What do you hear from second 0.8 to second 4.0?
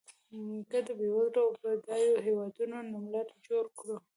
د بېوزلو او بډایو هېوادونو نوملړ جوړ کړو.